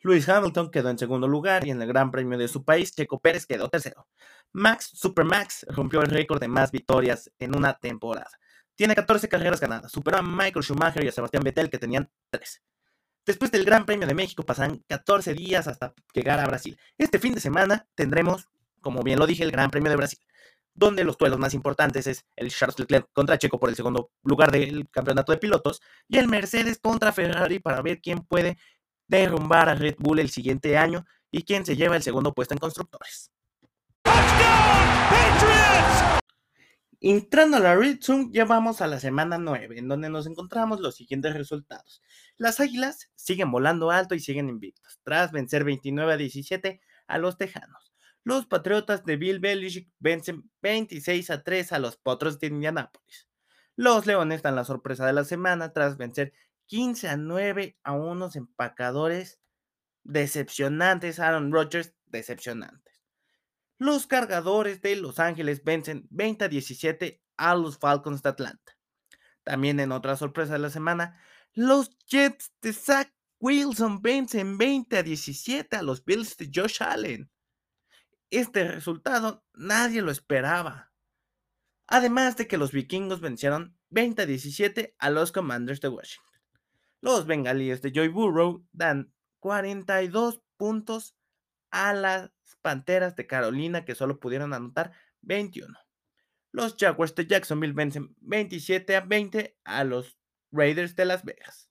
Lewis 0.00 0.28
Hamilton 0.28 0.70
quedó 0.70 0.90
en 0.90 0.98
segundo 0.98 1.26
lugar 1.26 1.66
y 1.66 1.70
en 1.70 1.82
el 1.82 1.88
Gran 1.88 2.10
Premio 2.10 2.38
de 2.38 2.48
su 2.48 2.64
país, 2.64 2.94
Checo 2.94 3.18
Pérez 3.18 3.46
quedó 3.46 3.68
tercero. 3.68 4.06
Max 4.52 4.90
Supermax 4.94 5.66
rompió 5.70 6.00
el 6.02 6.10
récord 6.10 6.40
de 6.40 6.48
más 6.48 6.70
victorias 6.70 7.30
en 7.38 7.56
una 7.56 7.74
temporada. 7.78 8.30
Tiene 8.76 8.94
14 8.94 9.28
carreras 9.28 9.60
ganadas, 9.60 9.90
superó 9.90 10.18
a 10.18 10.22
Michael 10.22 10.62
Schumacher 10.62 11.04
y 11.04 11.08
a 11.08 11.12
Sebastián 11.12 11.42
Vettel 11.42 11.68
que 11.68 11.78
tenían 11.78 12.08
13. 12.30 12.60
Después 13.26 13.50
del 13.50 13.64
Gran 13.64 13.84
Premio 13.84 14.06
de 14.06 14.14
México 14.14 14.44
pasarán 14.44 14.82
14 14.86 15.34
días 15.34 15.66
hasta 15.66 15.92
llegar 16.14 16.38
a 16.38 16.46
Brasil. 16.46 16.78
Este 16.96 17.18
fin 17.18 17.34
de 17.34 17.40
semana 17.40 17.86
tendremos, 17.94 18.48
como 18.80 19.02
bien 19.02 19.18
lo 19.18 19.26
dije, 19.26 19.42
el 19.42 19.50
Gran 19.50 19.70
Premio 19.70 19.90
de 19.90 19.96
Brasil, 19.96 20.20
donde 20.74 21.02
los 21.02 21.18
duelos 21.18 21.40
más 21.40 21.54
importantes 21.54 22.06
es 22.06 22.24
el 22.36 22.50
Charles 22.50 22.78
Leclerc 22.78 23.08
contra 23.12 23.36
Checo 23.36 23.58
por 23.58 23.68
el 23.68 23.74
segundo 23.74 24.12
lugar 24.22 24.52
del 24.52 24.88
campeonato 24.90 25.32
de 25.32 25.38
pilotos 25.38 25.82
y 26.06 26.18
el 26.18 26.28
Mercedes 26.28 26.78
contra 26.78 27.12
Ferrari 27.12 27.58
para 27.58 27.82
ver 27.82 28.00
quién 28.00 28.20
puede 28.20 28.56
derrumbar 29.08 29.68
a 29.68 29.74
Red 29.74 29.96
Bull 29.98 30.20
el 30.20 30.30
siguiente 30.30 30.76
año 30.78 31.04
y 31.30 31.42
quién 31.42 31.66
se 31.66 31.76
lleva 31.76 31.96
el 31.96 32.02
segundo 32.02 32.32
puesto 32.32 32.54
en 32.54 32.58
constructores. 32.58 33.32
Entrando 37.00 37.58
a 37.58 37.60
la 37.60 37.76
Red 37.76 38.00
Zone, 38.02 38.28
ya 38.32 38.44
vamos 38.44 38.80
a 38.80 38.88
la 38.88 38.98
semana 38.98 39.38
9, 39.38 39.78
en 39.78 39.86
donde 39.86 40.10
nos 40.10 40.26
encontramos 40.26 40.80
los 40.80 40.96
siguientes 40.96 41.32
resultados. 41.32 42.02
Las 42.36 42.58
Águilas 42.58 43.10
siguen 43.14 43.52
volando 43.52 43.92
alto 43.92 44.16
y 44.16 44.20
siguen 44.20 44.48
invictos, 44.48 44.98
tras 45.04 45.30
vencer 45.30 45.62
29 45.62 46.12
a 46.12 46.16
17 46.16 46.80
a 47.06 47.18
los 47.18 47.36
Tejanos. 47.36 47.94
Los 48.24 48.46
Patriotas 48.46 49.04
de 49.04 49.16
Bill 49.16 49.38
Belichick 49.38 49.88
vencen 50.00 50.50
26 50.60 51.30
a 51.30 51.44
3 51.44 51.72
a 51.72 51.78
los 51.78 51.96
Potros 51.96 52.40
de 52.40 52.48
Indianápolis. 52.48 53.28
Los 53.76 54.06
Leones 54.06 54.42
dan 54.42 54.56
la 54.56 54.64
sorpresa 54.64 55.06
de 55.06 55.12
la 55.12 55.22
semana 55.22 55.72
tras 55.72 55.98
vencer 55.98 56.32
15 56.68 57.08
a 57.08 57.16
9 57.16 57.78
a 57.82 57.92
unos 57.92 58.36
empacadores 58.36 59.40
decepcionantes, 60.04 61.18
Aaron 61.18 61.52
Rodgers 61.52 61.94
decepcionantes. 62.06 63.02
Los 63.78 64.06
cargadores 64.06 64.80
de 64.82 64.96
Los 64.96 65.18
Ángeles 65.18 65.64
vencen 65.64 66.06
20 66.10 66.44
a 66.44 66.48
17 66.48 67.22
a 67.36 67.54
los 67.54 67.78
Falcons 67.78 68.22
de 68.22 68.28
Atlanta. 68.28 68.76
También 69.44 69.80
en 69.80 69.92
otra 69.92 70.16
sorpresa 70.16 70.54
de 70.54 70.58
la 70.58 70.70
semana, 70.70 71.20
los 71.54 71.96
Jets 72.06 72.52
de 72.60 72.72
Zach 72.72 73.12
Wilson 73.40 74.02
vencen 74.02 74.58
20 74.58 74.98
a 74.98 75.02
17 75.02 75.76
a 75.76 75.82
los 75.82 76.04
Bills 76.04 76.36
de 76.36 76.50
Josh 76.52 76.82
Allen. 76.82 77.30
Este 78.30 78.64
resultado 78.64 79.44
nadie 79.54 80.02
lo 80.02 80.10
esperaba. 80.10 80.92
Además 81.86 82.36
de 82.36 82.46
que 82.46 82.58
los 82.58 82.72
vikingos 82.72 83.20
vencieron 83.20 83.78
20 83.90 84.22
a 84.22 84.26
17 84.26 84.96
a 84.98 85.10
los 85.10 85.32
Commanders 85.32 85.80
de 85.80 85.88
Washington. 85.88 86.27
Los 87.00 87.26
bengalíes 87.26 87.80
de 87.82 87.92
Joy 87.92 88.08
Burrow 88.08 88.66
dan 88.72 89.12
42 89.40 90.42
puntos 90.56 91.14
a 91.70 91.92
las 91.92 92.30
Panteras 92.62 93.14
de 93.14 93.26
Carolina 93.26 93.84
que 93.84 93.94
solo 93.94 94.18
pudieron 94.18 94.52
anotar 94.52 94.92
21. 95.22 95.78
Los 96.50 96.76
Jaguars 96.76 97.14
de 97.14 97.26
Jacksonville 97.26 97.74
vencen 97.74 98.16
27 98.20 98.96
a 98.96 99.00
20 99.00 99.58
a 99.64 99.84
los 99.84 100.18
Raiders 100.50 100.96
de 100.96 101.04
Las 101.04 101.24
Vegas. 101.24 101.70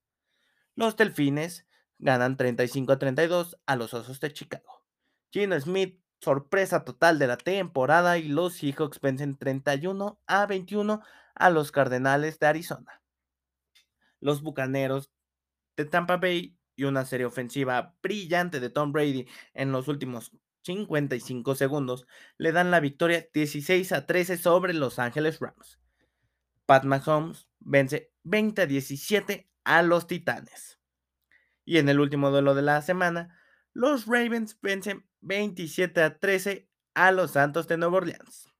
Los 0.75 0.95
Delfines 0.95 1.67
ganan 1.97 2.37
35 2.37 2.93
a 2.93 2.99
32 2.99 3.57
a 3.65 3.75
los 3.75 3.93
Osos 3.93 4.19
de 4.19 4.31
Chicago. 4.31 4.85
Gino 5.31 5.59
Smith, 5.59 5.99
sorpresa 6.21 6.85
total 6.85 7.19
de 7.19 7.27
la 7.27 7.37
temporada 7.37 8.17
y 8.17 8.29
los 8.29 8.53
Seahawks 8.53 9.01
vencen 9.01 9.37
31 9.37 10.19
a 10.25 10.45
21 10.45 11.01
a 11.35 11.49
los 11.49 11.71
Cardenales 11.71 12.39
de 12.39 12.47
Arizona. 12.47 13.01
Los 14.19 14.41
Bucaneros 14.41 15.11
de 15.77 15.85
Tampa 15.85 16.17
Bay 16.17 16.57
y 16.75 16.83
una 16.83 17.05
serie 17.05 17.25
ofensiva 17.25 17.95
brillante 18.01 18.59
de 18.59 18.69
Tom 18.69 18.91
Brady 18.91 19.27
en 19.53 19.71
los 19.71 19.87
últimos 19.87 20.31
55 20.63 21.55
segundos 21.55 22.05
le 22.37 22.51
dan 22.51 22.71
la 22.71 22.81
victoria 22.81 23.25
16 23.33 23.93
a 23.93 24.05
13 24.05 24.37
sobre 24.37 24.73
Los 24.73 24.99
Ángeles 24.99 25.39
Rams. 25.39 25.79
Pat 26.65 26.83
Mahomes 26.83 27.47
vence 27.59 28.11
20 28.23 28.63
a 28.63 28.65
17 28.65 29.49
a 29.63 29.81
los 29.83 30.07
Titanes. 30.07 30.79
Y 31.63 31.77
en 31.77 31.87
el 31.87 31.99
último 31.99 32.31
duelo 32.31 32.53
de 32.55 32.63
la 32.63 32.81
semana, 32.81 33.37
los 33.73 34.05
Ravens 34.05 34.57
vencen 34.61 35.07
27 35.21 36.01
a 36.01 36.17
13 36.19 36.69
a 36.95 37.11
los 37.11 37.31
Santos 37.31 37.67
de 37.67 37.77
Nueva 37.77 37.97
Orleans. 37.97 38.51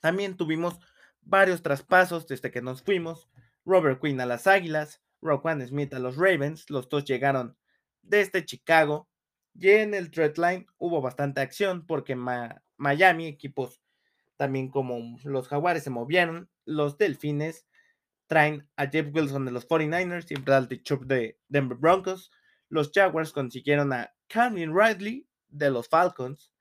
También 0.00 0.36
tuvimos 0.36 0.78
varios 1.20 1.62
traspasos 1.62 2.26
desde 2.26 2.50
que 2.50 2.62
nos 2.62 2.82
fuimos. 2.82 3.28
Robert 3.64 4.00
Quinn 4.00 4.20
a 4.20 4.26
las 4.26 4.46
Águilas, 4.46 5.03
Roquan 5.24 5.66
Smith 5.66 5.92
a 5.94 5.98
los 5.98 6.16
Ravens. 6.16 6.70
Los 6.70 6.88
dos 6.88 7.04
llegaron 7.04 7.56
desde 8.02 8.44
Chicago. 8.44 9.08
Y 9.54 9.70
en 9.70 9.94
el 9.94 10.10
trade 10.10 10.34
line 10.36 10.66
hubo 10.78 11.00
bastante 11.00 11.40
acción 11.40 11.86
porque 11.86 12.16
Miami, 12.16 13.26
equipos 13.26 13.80
también 14.36 14.68
como 14.68 15.18
los 15.24 15.48
Jaguares 15.48 15.84
se 15.84 15.90
movieron. 15.90 16.50
Los 16.64 16.98
Delfines 16.98 17.66
traen 18.26 18.68
a 18.76 18.86
Jeff 18.86 19.14
Wilson 19.14 19.44
de 19.44 19.52
los 19.52 19.68
49ers 19.68 20.26
y 20.30 20.40
Bradley 20.40 20.82
Chubb 20.82 21.06
de 21.06 21.38
Denver 21.48 21.78
Broncos. 21.78 22.30
Los 22.68 22.90
Jaguars 22.92 23.32
consiguieron 23.32 23.92
a 23.92 24.12
Calvin 24.26 24.76
Ridley 24.76 25.28
de 25.48 25.70
los 25.70 25.88
Falcons. 25.88 26.52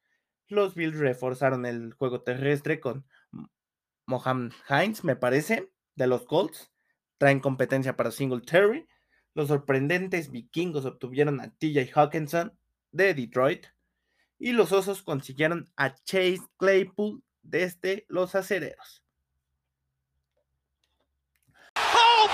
Los 0.48 0.76
Bills 0.76 0.98
reforzaron 0.98 1.66
el 1.66 1.94
juego 1.94 2.22
terrestre 2.22 2.80
con 2.80 3.08
Mohamed 4.06 4.52
Hines, 4.70 5.04
me 5.04 5.16
parece, 5.16 5.72
de 5.96 6.08
los 6.08 6.26
Colts 6.26 6.73
traen 7.24 7.40
competencia 7.40 7.96
para 7.96 8.12
Singletary. 8.12 8.86
Los 9.34 9.48
sorprendentes 9.48 10.30
vikingos 10.30 10.84
obtuvieron 10.84 11.40
a 11.40 11.52
TJ 11.52 11.90
Hawkinson 11.96 12.52
de 12.92 13.14
Detroit. 13.14 13.68
Y 14.40 14.52
los 14.52 14.74
osos 14.74 15.04
consiguieron 15.04 15.72
a 15.78 15.96
Chase 15.96 16.42
Claypool 16.58 17.24
desde 17.42 18.06
los 18.10 18.36
acereros. 18.36 19.06
Oh, 21.78 22.28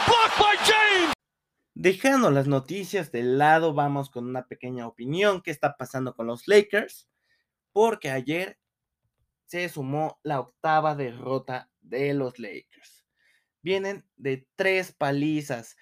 Dejando 1.76 2.32
las 2.32 2.48
noticias 2.48 3.12
de 3.12 3.22
lado, 3.22 3.76
vamos 3.76 4.10
con 4.10 4.28
una 4.28 4.48
pequeña 4.48 4.88
opinión. 4.88 5.44
¿Qué 5.44 5.52
está 5.52 5.78
pasando 5.78 6.16
con 6.16 6.26
los 6.26 6.48
Lakers? 6.48 7.08
Porque 7.74 8.10
ayer 8.10 8.58
se 9.46 9.70
sumó 9.70 10.20
la 10.24 10.40
octava 10.40 10.96
derrota 10.96 11.70
de 11.80 12.16
los 12.16 12.40
Lakers 12.40 12.99
vienen 13.62 14.06
de 14.18 14.48
tres 14.56 14.92
palizas. 14.92 15.78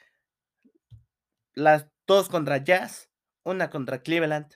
Las 1.54 1.88
dos 2.06 2.30
contra 2.30 2.58
Jazz, 2.64 3.10
una 3.44 3.70
contra 3.70 4.02
Cleveland. 4.02 4.56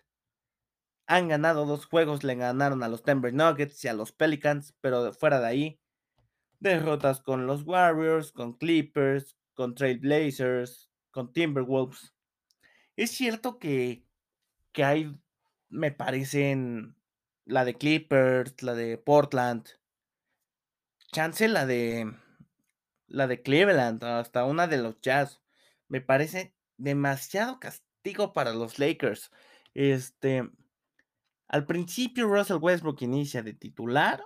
Han 1.07 1.27
ganado 1.27 1.65
dos 1.65 1.85
juegos, 1.85 2.23
le 2.23 2.35
ganaron 2.35 2.83
a 2.83 2.87
los 2.87 3.03
Denver 3.03 3.33
Nuggets 3.33 3.83
y 3.83 3.87
a 3.87 3.93
los 3.93 4.11
Pelicans, 4.11 4.75
pero 4.81 5.11
fuera 5.13 5.39
de 5.39 5.47
ahí, 5.47 5.81
derrotas 6.59 7.21
con 7.21 7.47
los 7.47 7.63
Warriors, 7.63 8.31
con 8.31 8.53
Clippers, 8.53 9.35
con 9.53 9.75
Trailblazers, 9.75 10.89
con 11.11 11.33
Timberwolves. 11.33 12.13
Es 12.95 13.11
cierto 13.11 13.59
que, 13.59 14.05
que 14.71 14.83
hay, 14.83 15.19
me 15.69 15.91
parecen, 15.91 16.95
la 17.45 17.65
de 17.65 17.73
Clippers, 17.75 18.61
la 18.61 18.75
de 18.75 18.97
Portland, 18.97 19.67
chance 21.11 21.47
la 21.47 21.65
de 21.65 22.13
la 23.11 23.27
de 23.27 23.41
Cleveland, 23.41 24.03
hasta 24.03 24.45
una 24.45 24.67
de 24.67 24.77
los 24.77 24.99
Jazz. 25.01 25.41
Me 25.87 26.01
parece 26.01 26.55
demasiado 26.77 27.59
castigo 27.59 28.33
para 28.33 28.53
los 28.53 28.79
Lakers. 28.79 29.31
Este, 29.73 30.49
al 31.47 31.65
principio 31.65 32.27
Russell 32.27 32.57
Westbrook 32.61 33.01
inicia 33.01 33.43
de 33.43 33.53
titular, 33.53 34.23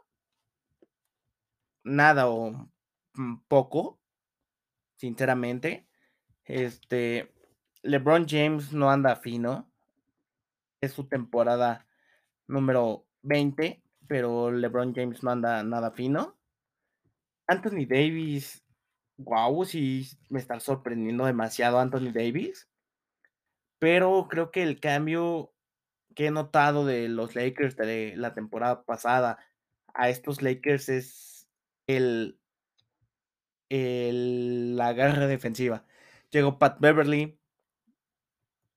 nada 1.84 2.30
o 2.30 2.70
mm, 3.14 3.38
poco, 3.48 4.00
sinceramente. 4.96 5.88
Este, 6.44 7.34
LeBron 7.82 8.28
James 8.28 8.74
no 8.74 8.90
anda 8.90 9.16
fino. 9.16 9.72
Es 10.82 10.94
su 10.94 11.08
temporada 11.08 11.88
número 12.48 13.08
20, 13.24 13.84
pero 14.08 14.52
LeBron 14.52 14.94
James 14.94 15.24
no 15.24 15.32
anda 15.32 15.64
nada 15.64 15.92
fino. 15.92 16.38
Anthony 17.48 17.86
Davis, 17.88 18.65
wow, 19.18 19.66
sí 19.66 20.08
me 20.30 20.40
está 20.40 20.60
sorprendiendo 20.60 21.26
demasiado 21.26 21.80
Anthony 21.80 22.12
Davis. 22.14 22.70
Pero 23.80 24.28
creo 24.30 24.52
que 24.52 24.64
el 24.64 24.80
cambio 24.80 25.54
que 26.16 26.28
he 26.28 26.32
notado 26.32 26.86
de 26.86 27.10
los 27.10 27.36
Lakers 27.36 27.76
de 27.76 28.14
la 28.16 28.34
temporada 28.34 28.84
pasada 28.84 29.38
a 29.94 30.10
estos 30.10 30.42
Lakers 30.42 30.90
es 30.90 31.48
el, 31.88 32.40
el 33.70 34.76
la 34.78 34.94
garra 34.94 35.28
defensiva. 35.28 35.86
Llegó 36.32 36.58
Pat 36.58 36.80
Beverly. 36.80 37.38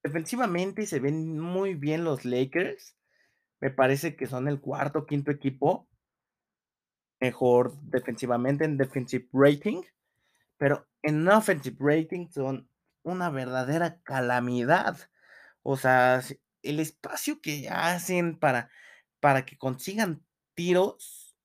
Defensivamente 0.02 0.86
se 0.86 1.00
ven 1.00 1.38
muy 1.38 1.74
bien 1.74 2.04
los 2.04 2.24
Lakers. 2.24 2.96
Me 3.60 3.70
parece 3.70 4.16
que 4.16 4.26
son 4.26 4.48
el 4.48 4.60
cuarto, 4.60 5.06
quinto 5.06 5.30
equipo 5.30 5.88
mejor 7.20 7.76
defensivamente 7.82 8.64
en 8.64 8.76
defensive 8.76 9.28
rating, 9.32 9.82
pero 10.58 10.86
en 11.02 11.26
offensive 11.28 11.76
rating 11.80 12.28
son 12.30 12.68
una 13.02 13.30
verdadera 13.30 14.00
calamidad. 14.02 14.98
O 15.62 15.76
sea, 15.76 16.20
el 16.62 16.80
espacio 16.80 17.40
que 17.40 17.68
hacen 17.70 18.38
para, 18.38 18.70
para 19.20 19.46
que 19.46 19.56
consigan 19.56 20.22
tiros, 20.54 21.36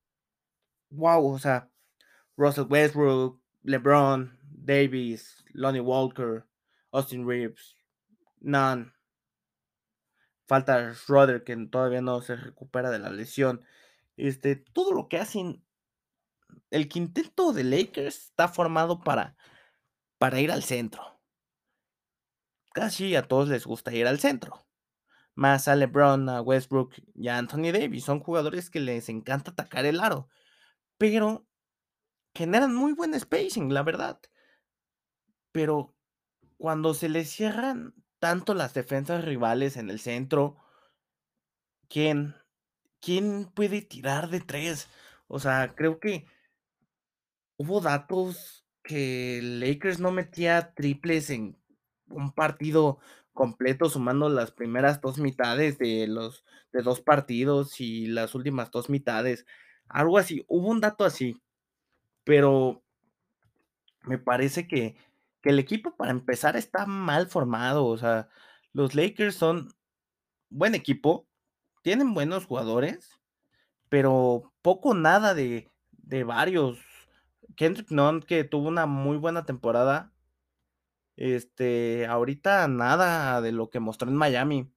wow, 0.89 1.25
o 1.33 1.39
sea, 1.39 1.69
Russell 2.35 2.65
Westbrook, 2.69 3.39
LeBron, 3.61 4.37
Davis, 4.41 5.43
Lonnie 5.53 5.81
Walker, 5.81 6.45
Austin 6.91 7.27
Reeves, 7.27 7.75
None. 8.43 8.91
Falta 10.45 10.93
Schroeder, 10.93 11.43
que 11.43 11.55
todavía 11.67 12.01
no 12.01 12.21
se 12.21 12.35
recupera 12.35 12.91
de 12.91 12.99
la 12.99 13.09
lesión. 13.09 13.63
Este, 14.17 14.55
todo 14.57 14.93
lo 14.93 15.07
que 15.07 15.17
hacen. 15.17 15.63
El 16.69 16.87
quinteto 16.87 17.53
de 17.53 17.63
Lakers 17.63 18.25
está 18.25 18.47
formado 18.47 19.01
para, 19.01 19.35
para 20.17 20.39
ir 20.39 20.51
al 20.51 20.63
centro. 20.63 21.21
Casi 22.73 23.15
a 23.15 23.27
todos 23.27 23.49
les 23.49 23.65
gusta 23.65 23.93
ir 23.93 24.07
al 24.07 24.19
centro. 24.19 24.65
Más 25.35 25.67
a 25.67 25.75
LeBron, 25.75 26.29
a 26.29 26.41
Westbrook 26.41 26.93
y 27.13 27.27
a 27.27 27.37
Anthony 27.37 27.71
Davis. 27.71 28.03
Son 28.05 28.19
jugadores 28.19 28.69
que 28.69 28.79
les 28.79 29.09
encanta 29.09 29.51
atacar 29.51 29.85
el 29.85 29.99
aro. 29.99 30.27
Pero 30.97 31.47
generan 32.33 32.73
muy 32.73 32.93
buen 32.93 33.19
spacing, 33.19 33.73
la 33.73 33.83
verdad. 33.83 34.19
Pero 35.51 35.95
cuando 36.57 36.93
se 36.93 37.09
les 37.09 37.29
cierran 37.29 37.93
tanto 38.19 38.53
las 38.53 38.73
defensas 38.73 39.23
rivales 39.25 39.77
en 39.77 39.89
el 39.89 39.99
centro, 39.99 40.57
¿quién, 41.89 42.35
quién 42.99 43.51
puede 43.53 43.81
tirar 43.81 44.29
de 44.29 44.41
tres? 44.41 44.87
O 45.27 45.39
sea, 45.39 45.75
creo 45.75 45.99
que 45.99 46.25
hubo 47.57 47.81
datos 47.81 48.65
que 48.83 49.39
Lakers 49.41 49.99
no 49.99 50.11
metía 50.11 50.73
triples 50.73 51.29
en 51.29 51.57
un 52.07 52.33
partido 52.33 52.99
completo, 53.33 53.89
sumando 53.89 54.29
las 54.29 54.51
primeras 54.51 55.01
dos 55.01 55.17
mitades 55.17 55.77
de 55.77 56.07
los 56.07 56.45
de 56.71 56.81
dos 56.81 57.01
partidos 57.01 57.79
y 57.79 58.07
las 58.07 58.35
últimas 58.35 58.71
dos 58.71 58.89
mitades. 58.89 59.45
Algo 59.87 60.17
así, 60.17 60.43
hubo 60.47 60.69
un 60.69 60.81
dato 60.81 61.05
así, 61.05 61.41
pero 62.23 62.83
me 64.05 64.17
parece 64.17 64.67
que, 64.67 64.95
que 65.41 65.49
el 65.49 65.59
equipo 65.59 65.95
para 65.95 66.11
empezar 66.11 66.55
está 66.55 66.85
mal 66.85 67.27
formado. 67.27 67.85
O 67.85 67.97
sea, 67.97 68.27
los 68.73 68.95
Lakers 68.95 69.35
son 69.35 69.69
buen 70.49 70.75
equipo, 70.75 71.27
tienen 71.83 72.13
buenos 72.13 72.45
jugadores, 72.45 73.19
pero 73.89 74.51
poco 74.61 74.93
nada 74.93 75.33
de, 75.33 75.69
de 75.91 76.23
varios. 76.23 76.79
Kendrick 77.55 77.91
Nunn, 77.91 78.21
que 78.21 78.43
tuvo 78.43 78.67
una 78.67 78.85
muy 78.85 79.17
buena 79.17 79.45
temporada. 79.45 80.13
Este, 81.15 82.07
ahorita 82.07 82.67
nada 82.67 83.41
de 83.41 83.51
lo 83.51 83.69
que 83.69 83.79
mostró 83.79 84.09
en 84.09 84.15
Miami. 84.15 84.71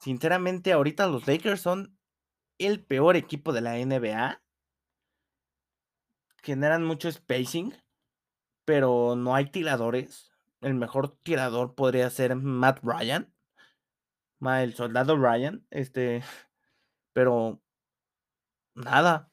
Sinceramente, 0.00 0.72
ahorita 0.72 1.06
los 1.06 1.26
Lakers 1.26 1.60
son 1.60 1.96
el 2.58 2.84
peor 2.84 3.16
equipo 3.16 3.52
de 3.52 3.60
la 3.60 3.78
NBA. 3.78 4.42
Generan 6.42 6.84
mucho 6.84 7.10
spacing, 7.10 7.74
pero 8.64 9.14
no 9.16 9.34
hay 9.34 9.50
tiradores. 9.50 10.32
El 10.60 10.74
mejor 10.74 11.16
tirador 11.22 11.74
podría 11.74 12.10
ser 12.10 12.36
Matt 12.36 12.80
Ryan. 12.82 13.32
El 14.40 14.74
soldado 14.74 15.16
Ryan. 15.16 15.66
Este, 15.70 16.22
pero 17.12 17.60
nada. 18.74 19.29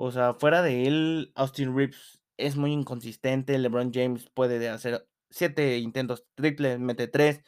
O 0.00 0.12
sea, 0.12 0.32
fuera 0.32 0.62
de 0.62 0.86
él, 0.86 1.32
Austin 1.34 1.76
Reeves 1.76 2.20
es 2.36 2.54
muy 2.54 2.72
inconsistente. 2.72 3.58
LeBron 3.58 3.90
James 3.92 4.30
puede 4.32 4.68
hacer 4.68 5.08
siete 5.28 5.78
intentos 5.78 6.24
triples, 6.36 6.78
mete 6.78 7.08
tres, 7.08 7.42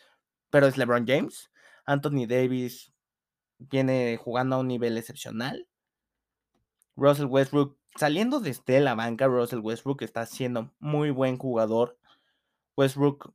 pero 0.50 0.66
es 0.66 0.76
LeBron 0.76 1.06
James. 1.06 1.52
Anthony 1.86 2.26
Davis 2.26 2.92
viene 3.58 4.16
jugando 4.16 4.56
a 4.56 4.58
un 4.58 4.66
nivel 4.66 4.98
excepcional. 4.98 5.68
Russell 6.96 7.26
Westbrook, 7.26 7.78
saliendo 7.94 8.40
desde 8.40 8.80
la 8.80 8.96
banca, 8.96 9.28
Russell 9.28 9.60
Westbrook 9.60 10.02
está 10.02 10.26
siendo 10.26 10.74
muy 10.80 11.12
buen 11.12 11.38
jugador. 11.38 12.00
Westbrook 12.76 13.32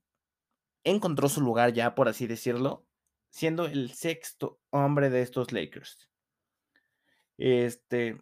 encontró 0.84 1.30
su 1.30 1.40
lugar 1.40 1.72
ya, 1.72 1.96
por 1.96 2.10
así 2.10 2.28
decirlo, 2.28 2.86
siendo 3.30 3.66
el 3.66 3.94
sexto 3.94 4.60
hombre 4.72 5.10
de 5.10 5.22
estos 5.22 5.54
Lakers. 5.54 6.10
Este, 7.38 8.22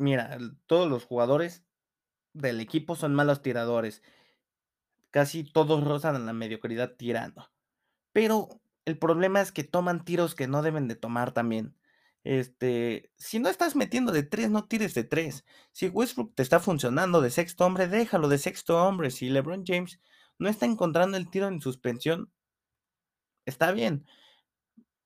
mira, 0.00 0.38
todos 0.66 0.90
los 0.90 1.04
jugadores 1.04 1.64
del 2.32 2.60
equipo 2.60 2.96
son 2.96 3.14
malos 3.14 3.42
tiradores. 3.42 4.02
Casi 5.10 5.44
todos 5.44 5.84
rozan 5.84 6.16
en 6.16 6.26
la 6.26 6.32
mediocridad 6.32 6.94
tirando. 6.96 7.50
Pero 8.12 8.60
el 8.84 8.98
problema 8.98 9.40
es 9.40 9.52
que 9.52 9.64
toman 9.64 10.04
tiros 10.04 10.34
que 10.34 10.48
no 10.48 10.62
deben 10.62 10.88
de 10.88 10.96
tomar 10.96 11.32
también. 11.32 11.76
Este, 12.24 13.12
si 13.16 13.38
no 13.38 13.48
estás 13.48 13.76
metiendo 13.76 14.12
de 14.12 14.22
tres, 14.22 14.50
no 14.50 14.66
tires 14.66 14.94
de 14.94 15.04
tres. 15.04 15.44
Si 15.72 15.88
Westbrook 15.88 16.34
te 16.34 16.42
está 16.42 16.60
funcionando 16.60 17.20
de 17.20 17.30
sexto 17.30 17.64
hombre, 17.66 17.88
déjalo 17.88 18.28
de 18.28 18.38
sexto 18.38 18.82
hombre. 18.82 19.10
Si 19.10 19.28
LeBron 19.28 19.64
James 19.66 20.00
no 20.38 20.48
está 20.48 20.66
encontrando 20.66 21.16
el 21.16 21.30
tiro 21.30 21.48
en 21.48 21.60
suspensión, 21.60 22.32
está 23.46 23.72
bien. 23.72 24.06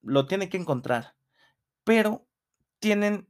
Lo 0.03 0.27
tiene 0.27 0.49
que 0.49 0.57
encontrar. 0.57 1.17
Pero 1.85 2.27
tienen 2.79 3.29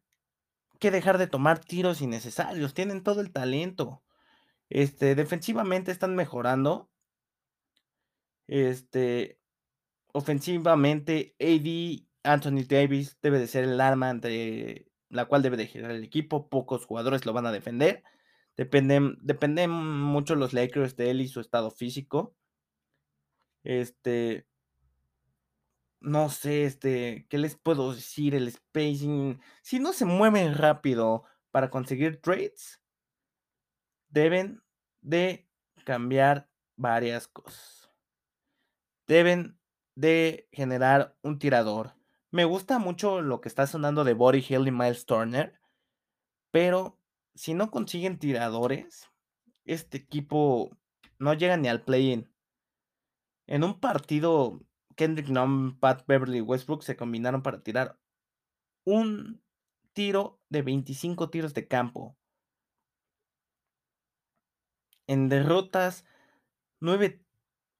que 0.78 0.90
dejar 0.90 1.18
de 1.18 1.26
tomar 1.26 1.58
tiros 1.58 2.00
innecesarios. 2.00 2.74
Tienen 2.74 3.02
todo 3.02 3.20
el 3.20 3.32
talento. 3.32 4.02
Este, 4.68 5.14
defensivamente 5.14 5.92
están 5.92 6.14
mejorando. 6.14 6.90
Este, 8.46 9.38
ofensivamente, 10.12 11.34
AD, 11.40 12.06
Anthony 12.22 12.64
Davis 12.68 13.18
debe 13.22 13.38
de 13.38 13.46
ser 13.46 13.64
el 13.64 13.80
arma 13.80 14.10
ante 14.10 14.90
la 15.08 15.26
cual 15.26 15.42
debe 15.42 15.56
de 15.56 15.66
girar 15.66 15.90
el 15.90 16.04
equipo. 16.04 16.48
Pocos 16.48 16.86
jugadores 16.86 17.26
lo 17.26 17.32
van 17.32 17.46
a 17.46 17.52
defender. 17.52 18.02
Dependen, 18.56 19.16
dependen 19.20 19.70
mucho 19.70 20.34
los 20.34 20.52
Lakers 20.52 20.96
de 20.96 21.10
él 21.10 21.20
y 21.20 21.28
su 21.28 21.40
estado 21.40 21.70
físico. 21.70 22.34
Este, 23.62 24.46
no 26.04 26.28
sé, 26.28 26.64
este, 26.64 27.26
¿qué 27.30 27.38
les 27.38 27.56
puedo 27.56 27.94
decir? 27.94 28.34
El 28.34 28.52
spacing, 28.52 29.40
si 29.62 29.78
no 29.78 29.92
se 29.92 30.04
mueven 30.04 30.54
rápido 30.54 31.24
para 31.50 31.70
conseguir 31.70 32.20
trades, 32.20 32.82
deben 34.08 34.62
de 35.00 35.48
cambiar 35.84 36.50
varias 36.76 37.26
cosas. 37.26 37.90
Deben 39.06 39.58
de 39.94 40.48
generar 40.52 41.16
un 41.22 41.38
tirador. 41.38 41.94
Me 42.30 42.44
gusta 42.44 42.78
mucho 42.78 43.22
lo 43.22 43.40
que 43.40 43.48
está 43.48 43.66
sonando 43.66 44.04
de 44.04 44.12
Body 44.12 44.44
Hill 44.46 44.68
y 44.68 44.70
Miles 44.70 45.06
Turner, 45.06 45.58
pero 46.50 47.00
si 47.34 47.54
no 47.54 47.70
consiguen 47.70 48.18
tiradores, 48.18 49.08
este 49.64 49.96
equipo 49.96 50.76
no 51.18 51.32
llega 51.32 51.56
ni 51.56 51.68
al 51.68 51.82
play-in. 51.82 52.30
En 53.46 53.64
un 53.64 53.80
partido 53.80 54.60
Kendrick 54.94 55.28
Nunn, 55.28 55.78
Pat 55.78 56.06
Beverly 56.06 56.40
Westbrook 56.40 56.82
se 56.82 56.96
combinaron 56.96 57.42
para 57.42 57.62
tirar 57.62 57.98
un 58.84 59.42
tiro 59.92 60.40
de 60.50 60.62
25 60.62 61.30
tiros 61.30 61.54
de 61.54 61.66
campo. 61.68 62.16
En 65.06 65.28
derrotas, 65.28 66.04
9 66.80 67.24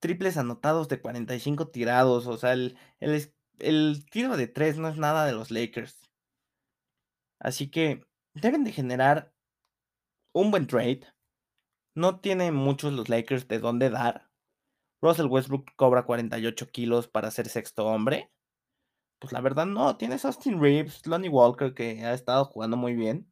triples 0.01 0.37
anotados 0.37 0.89
de 0.89 1.01
45 1.01 1.69
tirados. 1.69 2.27
O 2.27 2.37
sea, 2.37 2.53
el, 2.53 2.77
el, 3.01 4.07
tiro 4.11 4.37
de 4.37 4.47
3 4.49 4.79
no 4.79 4.89
es 4.89 4.97
nada 4.97 5.27
de 5.27 5.33
los 5.33 5.51
Lakers. 5.51 6.11
Así 7.39 7.71
que 7.71 8.07
deben 8.35 8.65
de 8.65 8.73
generar 8.73 9.33
un 10.33 10.51
buen 10.51 10.67
trade. 10.67 11.07
No 11.95 12.21
tienen 12.21 12.55
muchos 12.55 12.93
los 12.93 13.09
Lakers 13.09 13.49
de 13.49 13.59
dónde 13.59 13.91
dar. 13.91 14.31
Russell 15.05 15.27
Westbrook 15.27 15.67
cobra 15.77 16.05
48 16.05 16.71
kilos 16.71 17.09
para 17.09 17.31
ser 17.31 17.51
sexto 17.51 17.85
hombre. 17.85 18.33
Pues 19.19 19.35
la 19.35 19.43
verdad 19.43 19.67
no, 19.67 19.99
tienes 19.99 20.25
Austin 20.25 20.63
Reeves, 20.63 21.07
Lonnie 21.07 21.29
Walker 21.29 21.75
que 21.75 22.03
ha 22.07 22.15
estado 22.15 22.47
jugando 22.47 22.79
muy 22.79 22.95
bien. 22.95 23.31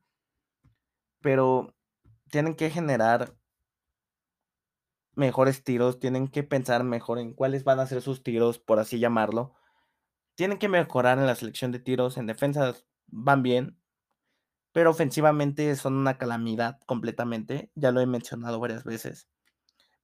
Pero 1.23 1.75
tienen 2.31 2.57
que 2.57 2.69
generar 2.69 3.35
mejores 5.15 5.65
tiros, 5.65 5.99
tienen 5.99 6.29
que 6.29 6.43
pensar 6.43 6.85
mejor 6.85 7.19
en 7.19 7.33
cuáles 7.33 7.65
van 7.65 7.81
a 7.81 7.87
ser 7.87 8.03
sus 8.03 8.23
tiros, 8.23 8.59
por 8.59 8.79
así 8.79 8.99
llamarlo. 8.99 9.55
Tienen 10.35 10.59
que 10.59 10.69
mejorar 10.69 11.19
en 11.19 11.27
la 11.27 11.35
selección 11.35 11.73
de 11.73 11.79
tiros, 11.79 12.19
en 12.19 12.27
defensa 12.27 12.75
van 13.07 13.43
bien, 13.43 13.79
pero 14.73 14.91
ofensivamente 14.91 15.75
son 15.77 15.95
una 15.95 16.19
calamidad 16.19 16.81
completamente, 16.85 17.71
ya 17.75 17.93
lo 17.93 18.01
he 18.03 18.07
mencionado 18.07 18.61
varias 18.61 18.85
veces. 18.85 19.29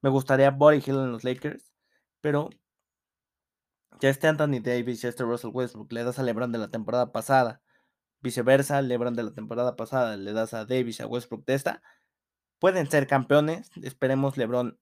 Me 0.01 0.09
gustaría 0.09 0.51
Body 0.51 0.77
Hill 0.77 0.95
en 0.95 1.11
los 1.11 1.23
Lakers, 1.23 1.73
pero 2.21 2.49
ya 3.99 4.09
este 4.09 4.27
Anthony 4.27 4.61
Davis, 4.61 5.01
ya 5.01 5.09
este 5.09 5.23
Russell 5.23 5.51
Westbrook, 5.53 5.91
le 5.91 6.03
das 6.03 6.19
a 6.19 6.23
LeBron 6.23 6.51
de 6.51 6.59
la 6.59 6.69
temporada 6.69 7.11
pasada, 7.11 7.61
viceversa, 8.21 8.81
LeBron 8.81 9.15
de 9.15 9.23
la 9.23 9.33
temporada 9.33 9.75
pasada 9.75 10.17
le 10.17 10.33
das 10.33 10.53
a 10.53 10.65
Davis 10.65 11.01
a 11.01 11.07
Westbrook 11.07 11.45
de 11.45 11.55
esta, 11.55 11.81
pueden 12.59 12.89
ser 12.89 13.07
campeones, 13.07 13.71
esperemos 13.83 14.37
LeBron 14.37 14.79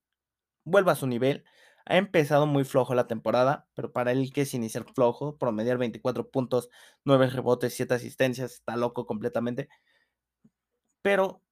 vuelva 0.64 0.92
a 0.92 0.96
su 0.96 1.06
nivel. 1.06 1.44
Ha 1.86 1.96
empezado 1.96 2.46
muy 2.46 2.64
flojo 2.64 2.94
la 2.94 3.06
temporada, 3.08 3.66
pero 3.74 3.92
para 3.92 4.12
él 4.12 4.32
que 4.32 4.42
es 4.42 4.54
iniciar 4.54 4.84
flojo, 4.94 5.38
promediar 5.38 5.78
24 5.78 6.30
puntos, 6.30 6.68
9 7.04 7.30
rebotes, 7.30 7.74
7 7.74 7.94
asistencias, 7.94 8.52
está 8.52 8.76
loco 8.76 9.06
completamente. 9.06 9.68
Pero 11.02 11.42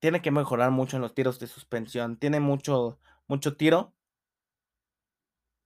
tiene 0.00 0.22
que 0.22 0.30
mejorar 0.30 0.70
mucho 0.70 0.96
en 0.96 1.02
los 1.02 1.14
tiros 1.14 1.38
de 1.38 1.46
suspensión. 1.46 2.18
Tiene 2.18 2.40
mucho, 2.40 2.98
mucho 3.32 3.56
tiro. 3.56 3.94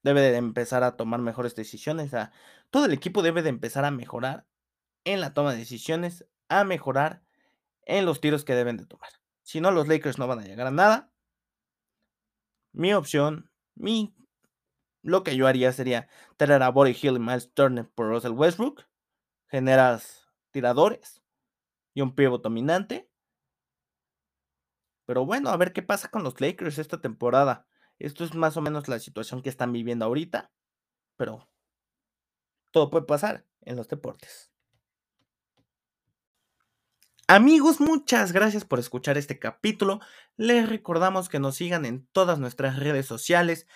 Debe 0.02 0.20
de 0.20 0.37
empezar 0.37 0.85
a 0.85 0.96
tomar 0.96 1.20
mejores 1.20 1.55
decisiones. 1.57 2.12
todo 2.70 2.85
el 2.85 2.92
equipo 2.92 3.22
debe 3.22 3.42
de 3.42 3.50
empezar 3.50 3.85
a 3.85 3.90
mejorar 3.90 4.46
en 5.05 5.20
la 5.20 5.35
toma 5.35 5.52
de 5.52 5.59
decisiones, 5.59 6.26
a 6.48 6.64
mejorar 6.64 7.22
en 7.83 8.05
los 8.07 8.20
tiros 8.20 8.44
que 8.44 8.55
deben 8.55 8.76
de 8.76 8.87
tomar. 8.87 9.11
Si 9.42 9.61
no, 9.61 9.70
los 9.70 9.88
Lakers 9.88 10.18
no 10.18 10.26
van 10.26 10.40
a 10.40 10.44
llegar 10.44 10.66
a 10.66 10.70
nada 10.70 11.12
mi 12.76 12.92
opción, 12.92 13.50
mi, 13.74 14.14
lo 15.02 15.22
que 15.22 15.35
yo 15.35 15.46
haría 15.46 15.72
sería 15.72 16.09
traer 16.37 16.62
a 16.62 16.68
Body 16.68 16.90
Hill 16.90 17.16
y 17.16 17.18
Miles 17.18 17.52
Turner 17.55 17.88
por 17.88 18.09
Russell 18.09 18.33
Westbrook. 18.33 18.85
Generas 19.48 20.29
tiradores 20.50 21.22
y 21.94 22.02
un 22.02 22.14
pivot 22.14 22.42
dominante. 22.42 23.09
Pero 25.07 25.25
bueno, 25.25 25.51
a 25.51 25.57
ver 25.57 25.73
qué 25.73 25.83
pasa 25.83 26.09
con 26.09 26.23
los 26.25 26.40
Lakers 26.40 26.79
esta 26.79 27.01
temporada. 27.01 27.66
Esto 27.99 28.25
es 28.25 28.35
más 28.35 28.57
o 28.57 28.61
menos 28.61 28.88
la 28.88 28.99
situación 28.99 29.40
que 29.40 29.49
están 29.49 29.73
viviendo 29.73 30.05
ahorita. 30.05 30.51
Pero 31.16 31.49
todo 32.73 32.90
puede 32.90 33.07
pasar 33.07 33.47
en 33.62 33.77
los 33.77 33.88
deportes. 33.88 34.51
Amigos, 37.29 37.81
muchas 37.81 38.33
gracias 38.33 38.64
por 38.64 38.79
escuchar 38.79 39.19
este 39.19 39.38
capítulo. 39.38 40.01
Les 40.37 40.69
recordamos 40.69 41.29
que 41.29 41.40
nos 41.40 41.57
sigan 41.57 41.85
en 41.85 42.07
todas 42.12 42.38
nuestras 42.38 42.79
redes 42.79 43.07
sociales, 43.07 43.66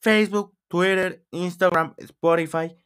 Facebook, 0.00 0.54
Twitter, 0.68 1.24
Instagram, 1.30 1.94
Spotify, 1.96 2.76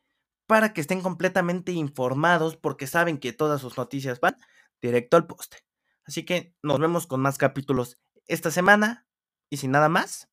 para 0.47 0.73
que 0.73 0.81
estén 0.81 1.01
completamente 1.01 1.73
informados 1.73 2.57
porque 2.57 2.87
saben 2.87 3.19
que 3.19 3.33
todas 3.33 3.61
sus 3.61 3.77
noticias 3.77 4.21
van 4.21 4.37
directo 4.81 5.17
al 5.17 5.27
poste. 5.27 5.65
Así 6.07 6.25
que 6.25 6.55
nos 6.63 6.79
vemos 6.81 7.07
con 7.07 7.21
más 7.21 7.39
capítulos 7.39 7.99
esta 8.27 8.51
semana 8.51 9.07
y 9.51 9.59
sin 9.59 9.71
nada 9.71 9.89
más. 9.89 10.29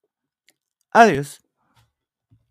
Adiós. 0.92 1.42